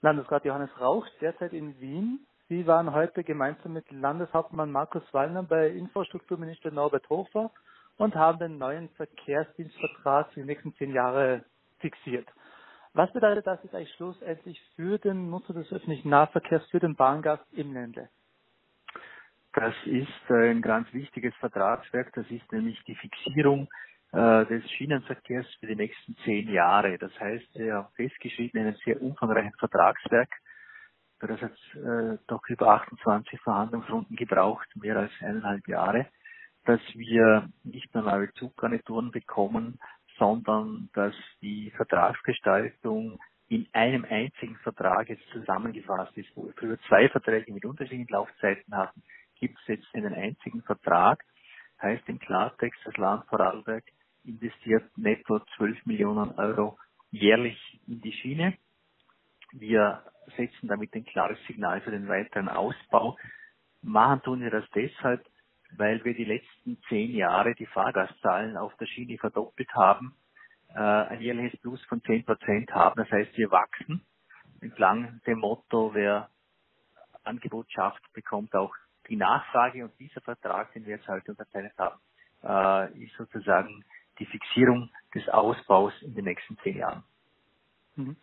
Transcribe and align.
Landesrat 0.00 0.44
Johannes 0.44 0.70
Rauch, 0.80 1.04
derzeit 1.20 1.52
in 1.52 1.80
Wien. 1.80 2.20
Sie 2.48 2.68
waren 2.68 2.92
heute 2.92 3.24
gemeinsam 3.24 3.72
mit 3.72 3.90
Landeshauptmann 3.90 4.70
Markus 4.70 5.02
Wallner 5.12 5.42
bei 5.42 5.70
Infrastrukturminister 5.70 6.70
Norbert 6.70 7.08
Hofer 7.10 7.50
und 7.96 8.14
haben 8.14 8.38
den 8.38 8.58
neuen 8.58 8.90
Verkehrsdienstvertrag 8.90 10.32
für 10.32 10.40
die 10.40 10.46
nächsten 10.46 10.72
zehn 10.76 10.92
Jahre 10.94 11.44
fixiert. 11.80 12.28
Was 12.92 13.12
bedeutet 13.12 13.48
das 13.48 13.58
jetzt 13.64 13.74
eigentlich 13.74 13.92
schlussendlich 13.96 14.62
für 14.76 14.98
den 14.98 15.30
Nutzer 15.30 15.52
des 15.52 15.72
öffentlichen 15.72 16.10
Nahverkehrs, 16.10 16.64
für 16.70 16.78
den 16.78 16.94
Bahngast 16.94 17.44
im 17.52 17.72
Ländle? 17.72 18.08
Das 19.52 19.74
ist 19.84 20.30
ein 20.30 20.62
ganz 20.62 20.92
wichtiges 20.92 21.34
Vertragswerk. 21.40 22.12
Das 22.14 22.30
ist 22.30 22.52
nämlich 22.52 22.80
die 22.84 22.94
Fixierung 22.94 23.68
des 24.12 24.70
Schienenverkehrs 24.72 25.46
für 25.60 25.66
die 25.66 25.76
nächsten 25.76 26.16
zehn 26.24 26.48
Jahre. 26.50 26.96
Das 26.98 27.12
heißt, 27.20 27.58
wir 27.58 27.74
haben 27.74 27.92
festgeschrieben 27.94 28.60
in 28.60 28.68
einem 28.68 28.76
sehr 28.84 29.00
umfangreichen 29.02 29.52
Vertragswerk. 29.58 30.30
Das 31.20 31.42
hat 31.42 31.52
äh, 31.74 32.16
doch 32.28 32.46
über 32.48 32.68
28 32.68 33.40
Verhandlungsrunden 33.40 34.16
gebraucht, 34.16 34.68
mehr 34.76 34.96
als 34.96 35.10
eineinhalb 35.20 35.66
Jahre, 35.66 36.06
dass 36.64 36.80
wir 36.94 37.48
nicht 37.64 37.92
nur 37.92 38.04
neue 38.04 38.32
Zuggarnituren 38.34 39.10
bekommen, 39.10 39.80
sondern 40.16 40.90
dass 40.94 41.14
die 41.42 41.72
Vertragsgestaltung 41.72 43.18
in 43.48 43.66
einem 43.72 44.04
einzigen 44.04 44.56
Vertrag 44.58 45.08
jetzt 45.08 45.26
zusammengefasst 45.32 46.16
ist, 46.16 46.28
wo 46.36 46.46
wir 46.46 46.52
früher 46.54 46.78
zwei 46.88 47.08
Verträge 47.08 47.52
mit 47.52 47.64
unterschiedlichen 47.64 48.12
Laufzeiten 48.12 48.76
hatten, 48.76 49.02
gibt 49.40 49.58
es 49.60 49.66
jetzt 49.66 49.94
einen 49.94 50.14
einzigen 50.14 50.62
Vertrag. 50.62 51.24
Heißt 51.80 52.08
im 52.08 52.18
Klartext, 52.18 52.80
das 52.84 52.96
Land 52.96 53.24
Vorarlberg 53.26 53.84
investiert 54.28 54.96
netto 54.96 55.40
12 55.56 55.86
Millionen 55.86 56.32
Euro 56.38 56.78
jährlich 57.10 57.58
in 57.86 58.00
die 58.00 58.12
Schiene. 58.12 58.56
Wir 59.52 60.04
setzen 60.36 60.68
damit 60.68 60.94
ein 60.94 61.04
klares 61.04 61.38
Signal 61.46 61.80
für 61.80 61.90
den 61.90 62.08
weiteren 62.08 62.48
Ausbau. 62.48 63.16
Machen 63.82 64.22
tun 64.22 64.40
wir 64.40 64.50
das 64.50 64.68
deshalb, 64.74 65.24
weil 65.76 66.04
wir 66.04 66.14
die 66.14 66.24
letzten 66.24 66.78
zehn 66.88 67.12
Jahre 67.14 67.54
die 67.54 67.66
Fahrgastzahlen 67.66 68.56
auf 68.56 68.76
der 68.76 68.86
Schiene 68.86 69.18
verdoppelt 69.18 69.72
haben, 69.74 70.14
äh, 70.74 70.78
ein 70.78 71.20
jährliches 71.20 71.58
Plus 71.60 71.82
von 71.86 72.02
10 72.02 72.24
Prozent 72.24 72.70
haben. 72.72 72.96
Das 72.96 73.10
heißt, 73.10 73.36
wir 73.36 73.50
wachsen 73.50 74.04
entlang 74.60 75.20
dem 75.26 75.38
Motto, 75.38 75.94
wer 75.94 76.30
Angebot 77.24 77.70
schafft, 77.70 78.02
bekommt 78.12 78.54
auch 78.54 78.74
die 79.08 79.16
Nachfrage 79.16 79.84
und 79.84 79.98
dieser 79.98 80.20
Vertrag, 80.20 80.72
den 80.72 80.86
wir 80.86 80.96
jetzt 80.96 81.08
heute 81.08 81.30
unterzeichnet 81.30 81.74
haben, 81.78 82.00
äh, 82.42 83.04
ist 83.04 83.14
sozusagen 83.16 83.84
die 84.18 84.26
Fixierung 84.26 84.90
des 85.14 85.28
Ausbaus 85.28 85.92
in 86.02 86.14
den 86.14 86.24
nächsten 86.24 86.56
zehn 86.58 86.78
Jahren. 86.78 87.04
Mhm. 87.96 88.16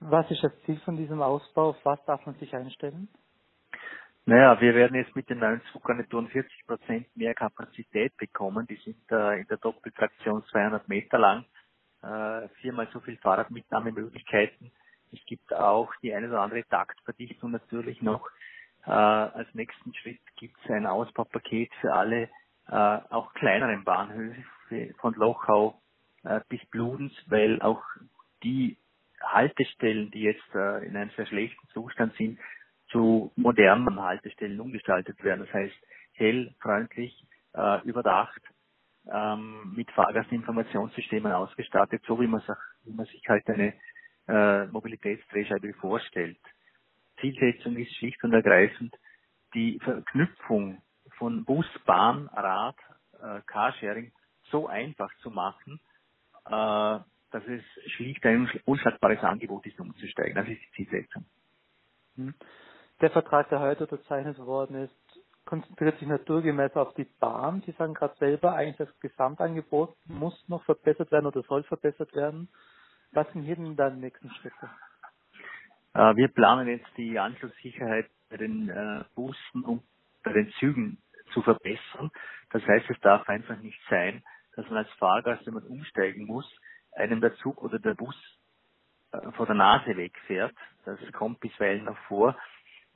Was 0.00 0.30
ist 0.30 0.42
das 0.42 0.52
Ziel 0.64 0.78
von 0.84 0.96
diesem 0.96 1.22
Ausbau? 1.22 1.70
Auf 1.70 1.84
was 1.84 2.04
darf 2.04 2.24
man 2.26 2.34
sich 2.36 2.54
einstellen? 2.54 3.08
Naja, 4.26 4.60
wir 4.60 4.74
werden 4.74 4.96
jetzt 4.96 5.14
mit 5.14 5.30
den 5.30 5.38
neuen 5.38 5.62
Zuggarnituren 5.72 6.28
40 6.28 6.66
Prozent 6.66 7.16
mehr 7.16 7.34
Kapazität 7.34 8.16
bekommen. 8.16 8.66
Die 8.66 8.76
sind 8.76 8.98
äh, 9.10 9.40
in 9.40 9.46
der 9.46 9.56
Doppeltraktion 9.58 10.44
200 10.50 10.88
Meter 10.88 11.18
lang, 11.18 11.44
äh, 12.02 12.48
viermal 12.60 12.88
so 12.92 12.98
viel 13.00 13.16
Fahrradmitnahmemöglichkeiten. 13.18 14.72
Es 15.12 15.24
gibt 15.26 15.54
auch 15.54 15.94
die 16.02 16.12
eine 16.12 16.28
oder 16.28 16.40
andere 16.40 16.64
Taktverdichtung 16.64 17.52
natürlich 17.52 18.02
noch. 18.02 18.28
Äh, 18.84 18.90
als 18.90 19.52
nächsten 19.54 19.94
Schritt 19.94 20.20
gibt 20.36 20.56
es 20.64 20.70
ein 20.70 20.86
Ausbaupaket 20.86 21.72
für 21.80 21.94
alle 21.94 22.28
äh, 22.68 22.74
auch 22.74 23.32
kleineren 23.34 23.84
Bahnhöfe 23.84 24.94
von 24.98 25.14
Lochau 25.14 25.80
äh, 26.24 26.40
bis 26.48 26.64
Bludenz, 26.66 27.12
weil 27.26 27.60
auch 27.62 27.82
die 28.42 28.76
Haltestellen, 29.22 30.10
die 30.10 30.22
jetzt 30.22 30.54
äh, 30.54 30.86
in 30.86 30.96
einem 30.96 31.10
sehr 31.16 31.26
schlechten 31.26 31.66
Zustand 31.68 32.14
sind, 32.16 32.38
zu 32.88 33.32
modernen 33.36 34.00
Haltestellen 34.00 34.60
umgestaltet 34.60 35.22
werden. 35.24 35.44
Das 35.44 35.52
heißt, 35.52 35.76
hell, 36.14 36.54
freundlich, 36.60 37.26
äh, 37.54 37.82
überdacht, 37.82 38.40
ähm, 39.12 39.72
mit 39.74 39.90
Fahrgastinformationssystemen 39.92 41.32
ausgestattet, 41.32 42.02
so 42.06 42.20
wie 42.20 42.26
man, 42.26 42.40
sich, 42.40 42.56
wie 42.84 42.92
man 42.92 43.06
sich 43.06 43.22
halt 43.28 43.46
eine 43.48 43.74
äh, 44.28 44.66
Mobilitätsdrehscheibe 44.66 45.72
vorstellt. 45.74 46.38
Zielsetzung 47.20 47.76
ist 47.76 47.94
schlicht 47.96 48.22
und 48.24 48.32
ergreifend 48.32 48.94
die 49.54 49.78
Verknüpfung 49.82 50.82
von 51.18 51.44
Bus, 51.44 51.66
Bahn, 51.84 52.28
Rad, 52.32 52.76
äh, 53.20 53.40
Carsharing 53.46 54.12
so 54.50 54.66
einfach 54.66 55.12
zu 55.22 55.30
machen, 55.30 55.80
äh, 56.46 56.50
dass 56.50 57.44
es 57.46 57.62
schlicht 57.92 58.24
ein 58.24 58.48
unschlagbares 58.64 59.22
Angebot 59.22 59.66
ist, 59.66 59.78
umzusteigen. 59.80 60.34
Das 60.34 60.48
ist 60.48 60.60
die 60.60 60.84
Zielsetzung. 60.84 61.24
Hm. 62.16 62.34
Der 63.00 63.10
Vertrag, 63.10 63.48
der 63.50 63.60
heute 63.60 63.84
unterzeichnet 63.84 64.38
worden 64.38 64.84
ist, 64.84 65.20
konzentriert 65.44 65.98
sich 65.98 66.08
naturgemäß 66.08 66.74
auf 66.74 66.94
die 66.94 67.04
Bahn. 67.04 67.62
Sie 67.66 67.72
sagen 67.72 67.94
gerade 67.94 68.16
selber, 68.16 68.54
eigentlich 68.54 68.76
das 68.76 69.00
Gesamtangebot 69.00 69.94
muss 70.06 70.48
noch 70.48 70.64
verbessert 70.64 71.10
werden 71.12 71.26
oder 71.26 71.42
soll 71.42 71.62
verbessert 71.64 72.14
werden. 72.14 72.48
Was 73.12 73.30
sind 73.32 73.42
hier 73.42 73.56
denn 73.56 73.76
dann 73.76 73.96
die 73.96 74.00
nächsten 74.02 74.30
Schritte? 74.30 74.70
Äh, 75.94 76.16
wir 76.16 76.28
planen 76.28 76.68
jetzt 76.68 76.88
die 76.96 77.18
Anschlusssicherheit 77.18 78.10
bei 78.28 78.36
den 78.36 78.68
äh, 78.68 79.04
Bussen 79.14 79.62
und 79.62 79.82
bei 80.24 80.32
den 80.32 80.50
Zügen 80.58 80.98
zu 81.36 81.42
verbessern. 81.42 82.10
Das 82.50 82.66
heißt, 82.66 82.88
es 82.88 82.98
darf 83.00 83.28
einfach 83.28 83.58
nicht 83.58 83.78
sein, 83.90 84.22
dass 84.54 84.66
man 84.70 84.78
als 84.78 84.90
Fahrgast, 84.94 85.46
wenn 85.46 85.54
man 85.54 85.64
umsteigen 85.64 86.24
muss, 86.24 86.50
einem 86.92 87.20
der 87.20 87.34
Zug 87.36 87.62
oder 87.62 87.78
der 87.78 87.94
Bus 87.94 88.16
äh, 89.12 89.30
vor 89.32 89.44
der 89.44 89.54
Nase 89.54 89.94
wegfährt. 89.96 90.54
Das 90.86 90.98
kommt 91.12 91.40
bisweilen 91.40 91.84
noch 91.84 91.98
vor. 92.08 92.34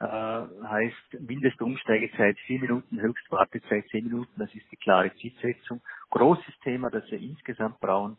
Äh, 0.01 0.07
heißt 0.07 1.21
Mindestumsteigezeit 1.21 2.39
vier 2.47 2.61
Minuten, 2.61 2.99
Höchstwartezeit 2.99 3.87
zehn 3.91 4.05
Minuten, 4.05 4.33
das 4.39 4.55
ist 4.55 4.65
die 4.73 4.77
klare 4.77 5.15
Zielsetzung. 5.17 5.83
Großes 6.09 6.59
Thema, 6.65 6.89
das 6.89 7.05
wir 7.11 7.21
insgesamt 7.21 7.79
brauchen, 7.81 8.17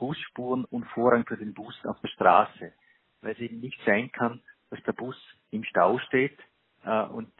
Busspuren 0.00 0.64
und 0.64 0.84
Vorrang 0.88 1.24
für 1.26 1.36
den 1.36 1.54
Bus 1.54 1.78
auf 1.86 2.00
der 2.00 2.08
Straße. 2.08 2.72
Weil 3.20 3.32
es 3.32 3.38
eben 3.38 3.60
nicht 3.60 3.80
sein 3.86 4.10
kann, 4.10 4.42
dass 4.70 4.82
der 4.82 4.94
Bus 4.94 5.16
im 5.52 5.62
Stau 5.62 5.98
steht 6.00 6.36
äh, 6.84 7.02
und 7.04 7.30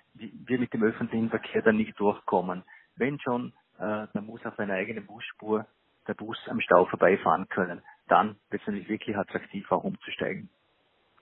wir 0.50 0.60
mit 0.60 0.74
dem 0.74 0.84
öffentlichen 0.84 1.30
Verkehr 1.30 1.62
dann 1.62 1.78
nicht 1.78 1.98
durchkommen. 2.00 2.64
Wenn 2.96 3.20
schon, 3.20 3.54
äh, 3.78 4.08
dann 4.14 4.26
muss 4.26 4.46
auf 4.46 4.58
einer 4.60 4.74
eigenen 4.74 5.06
Busspur 5.06 5.66
der 6.08 6.14
Bus 6.14 6.38
am 6.48 6.60
Stau 6.60 6.86
vorbeifahren 6.86 7.48
können. 7.48 7.82
Dann 8.08 8.36
wird 8.50 8.62
es 8.62 8.68
nämlich 8.68 8.90
wirklich 8.90 9.16
attraktiv 9.16 9.72
auch 9.72 9.84
umzusteigen. 9.84 10.50